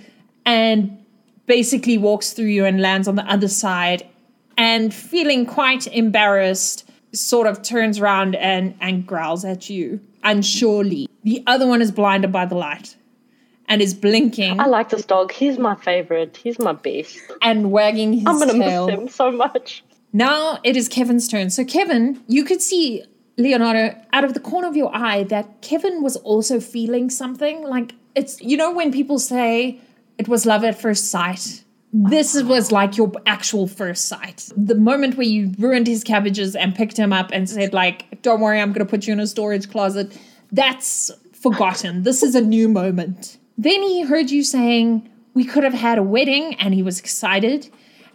[0.46, 1.04] and
[1.46, 4.08] basically walks through you and lands on the other side.
[4.56, 11.08] And feeling quite embarrassed, sort of turns around and, and growls at you unsurely.
[11.22, 12.96] The other one is blinded by the light
[13.68, 15.32] and is blinking I like this dog.
[15.32, 16.36] He's my favorite.
[16.36, 17.18] He's my best.
[17.42, 18.86] and wagging his I'm gonna tail.
[18.86, 19.84] miss him so much.
[20.14, 21.50] Now it is Kevin's turn.
[21.50, 23.04] So, Kevin, you could see
[23.36, 27.64] Leonardo out of the corner of your eye that Kevin was also feeling something.
[27.64, 29.80] Like it's, you know, when people say
[30.16, 31.64] it was love at first sight.
[31.96, 34.50] This was like your actual first sight.
[34.56, 38.40] The moment where you ruined his cabbages and picked him up and said, like, don't
[38.40, 40.16] worry, I'm going to put you in a storage closet.
[40.50, 42.02] That's forgotten.
[42.02, 43.38] This is a new moment.
[43.56, 47.70] Then he heard you saying, we could have had a wedding, and he was excited.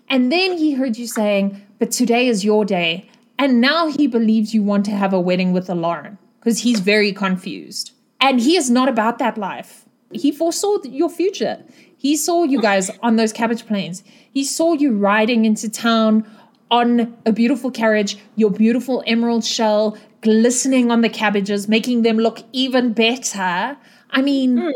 [0.09, 3.09] And then he heard you saying, but today is your day.
[3.37, 7.13] And now he believes you want to have a wedding with Lauren because he's very
[7.13, 7.93] confused.
[8.19, 9.85] And he is not about that life.
[10.11, 11.63] He foresaw your future.
[11.97, 14.03] He saw you guys on those cabbage plains.
[14.31, 16.25] He saw you riding into town
[16.71, 22.43] on a beautiful carriage, your beautiful emerald shell glistening on the cabbages, making them look
[22.51, 23.77] even better.
[24.11, 24.69] I mean, hmm.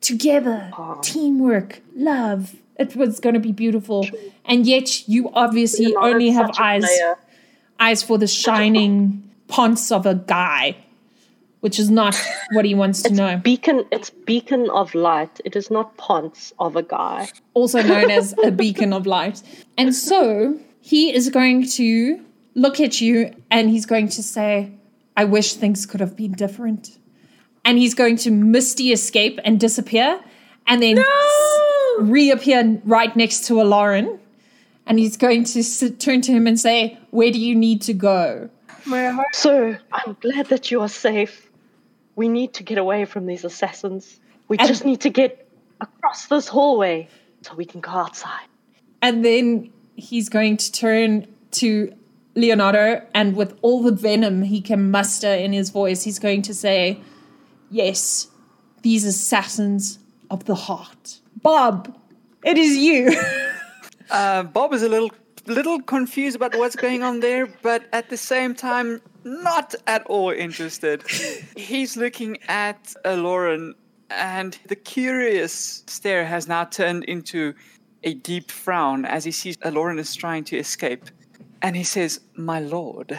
[0.00, 0.70] together,
[1.02, 2.56] teamwork, love.
[2.78, 4.06] It was going to be beautiful.
[4.44, 7.16] And yet, you obviously Leonardo's only have eyes player.
[7.78, 10.76] eyes for the shining ponce of a guy,
[11.60, 12.16] which is not
[12.52, 13.36] what he wants to know.
[13.36, 13.84] Beacon.
[13.92, 15.40] It's beacon of light.
[15.44, 17.28] It is not ponce of a guy.
[17.54, 19.42] also known as a beacon of light.
[19.78, 22.20] And so he is going to
[22.54, 24.72] look at you and he's going to say,
[25.16, 26.98] I wish things could have been different.
[27.64, 30.20] And he's going to misty escape and disappear
[30.66, 31.04] and then s-
[32.00, 34.18] reappear right next to a Lauren.
[34.86, 37.92] And he's going to s- turn to him and say, Where do you need to
[37.94, 38.50] go?
[39.32, 41.50] Sir, I'm glad that you are safe.
[42.16, 44.20] We need to get away from these assassins.
[44.48, 45.48] We And- just need to get
[45.80, 47.08] across this hallway
[47.42, 48.46] so we can go outside.
[49.00, 51.92] And then he's going to turn to
[52.34, 56.52] Leonardo, and with all the venom he can muster in his voice, he's going to
[56.54, 57.00] say,
[57.70, 58.28] Yes,
[58.82, 59.98] these assassins
[60.30, 61.20] of the heart.
[61.44, 61.94] Bob,
[62.42, 63.14] it is you.
[64.10, 65.10] Uh, Bob is a little
[65.46, 70.30] little confused about what's going on there, but at the same time, not at all
[70.30, 71.02] interested.
[71.56, 73.74] He's looking at uh, Lauren,
[74.10, 77.54] and the curious stare has now turned into
[78.02, 81.06] a deep frown as he sees uh, Lauren is trying to escape.
[81.62, 83.18] And he says, My lord,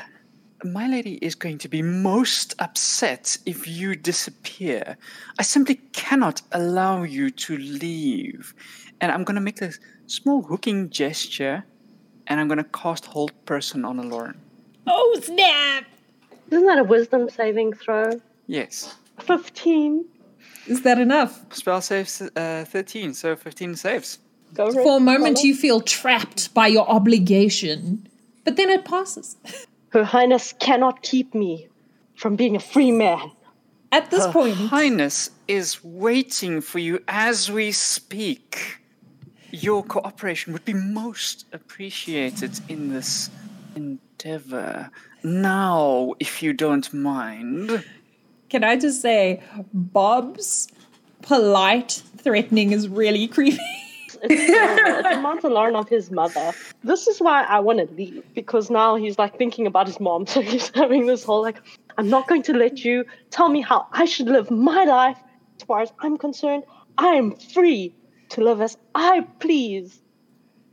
[0.66, 4.98] my lady is going to be most upset if you disappear.
[5.40, 8.54] I simply cannot allow you to leave.
[9.02, 11.66] And I'm going to make this small hooking gesture
[12.28, 14.40] and I'm going to cast Hold Person on Lauren.
[14.88, 15.86] oh, snap.
[16.50, 18.20] Isn't that a wisdom saving throw?
[18.48, 18.96] Yes.
[19.20, 20.06] 15.
[20.68, 21.46] Is that enough?
[21.54, 24.20] Spell saves uh, 13, so 15 saves.
[24.54, 28.08] Go For a moment, you feel trapped by your obligation,
[28.44, 29.38] but then it passes.
[29.96, 31.70] Her Highness cannot keep me
[32.18, 33.32] from being a free man.
[33.94, 38.82] At this point, Highness is waiting for you as we speak.
[39.52, 43.30] Your cooperation would be most appreciated in this
[43.78, 44.92] endeavor.
[45.24, 47.82] Now, if you don't mind.
[48.50, 49.42] can I just say,
[49.74, 50.68] Bob's
[51.22, 53.85] polite threatening is really creepy.
[54.30, 56.54] It's, uh, it reminds Lauren of his mother.
[56.84, 60.26] This is why I want to leave because now he's like thinking about his mom.
[60.36, 61.62] So he's having this whole like,
[61.98, 65.18] I'm not going to let you tell me how I should live my life.
[65.58, 66.64] As far as I'm concerned,
[66.98, 67.96] I am free
[68.30, 70.02] to live as I please.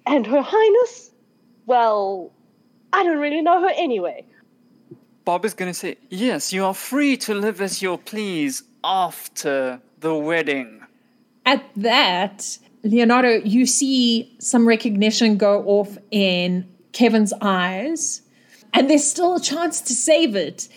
[0.07, 1.13] And Her Highness,
[1.67, 2.33] well,
[2.93, 4.25] I don't really know her anyway.
[5.25, 9.81] Bob is going to say, Yes, you are free to live as you please after
[10.01, 10.81] the wedding.
[11.47, 18.23] At that, Leonardo, you see some recognition go off in Kevin's eyes,
[18.73, 20.69] and there's still a chance to save it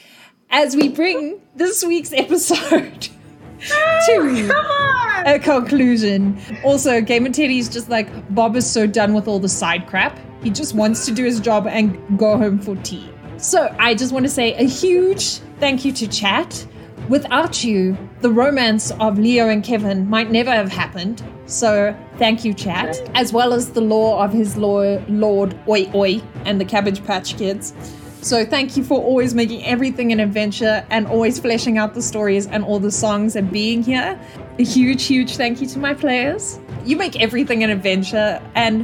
[0.49, 3.01] as we bring this week's episode
[3.59, 6.39] to a conclusion.
[6.63, 10.19] Also, Game and Teddy's just like, Bob is so done with all the side crap.
[10.43, 13.09] He just wants to do his job and go home for tea.
[13.37, 16.67] So I just want to say a huge thank you to chat.
[17.09, 21.21] Without you, the romance of Leo and Kevin might never have happened.
[21.45, 26.21] So thank you, chat, as well as the law of his lord, Lord Oi Oi
[26.45, 27.75] and the Cabbage Patch Kids.
[28.21, 32.47] So thank you for always making everything an adventure and always fleshing out the stories
[32.47, 34.19] and all the songs and being here.
[34.57, 36.59] A huge, huge thank you to my players.
[36.85, 38.83] You make everything an adventure and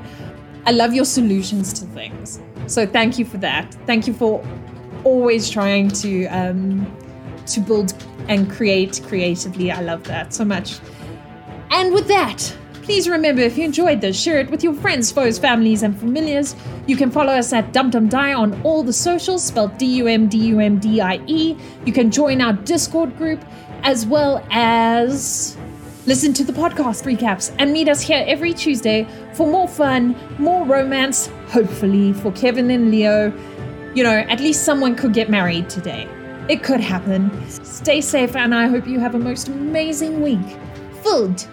[0.68, 2.40] I love your solutions to things.
[2.68, 3.74] So thank you for that.
[3.88, 4.46] Thank you for
[5.04, 6.86] always trying to um,
[7.48, 7.94] to build
[8.28, 9.72] and create creatively.
[9.72, 10.80] I love that so much.
[11.70, 15.40] And with that, please remember if you enjoyed this, share it with your friends, foes,
[15.40, 16.56] families, and familiars.
[16.88, 20.08] You can follow us at Dum Dum Die on all the socials, spelled D U
[20.08, 21.56] M D U M D I E.
[21.86, 23.44] You can join our Discord group
[23.84, 25.58] as well as
[26.06, 30.66] listen to the podcast recaps and meet us here every Tuesday for more fun, more
[30.66, 33.32] romance, hopefully for Kevin and Leo.
[33.94, 36.08] You know, at least someone could get married today.
[36.52, 37.32] It could happen.
[37.50, 40.60] Stay safe, and I hope you have a most amazing week
[41.02, 41.48] filled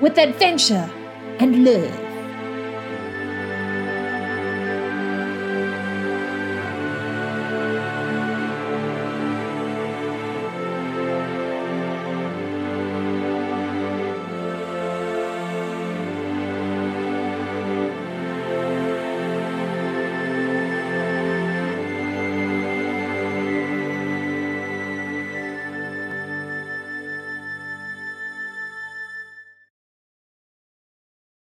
[0.00, 0.88] with adventure
[1.40, 2.03] and love.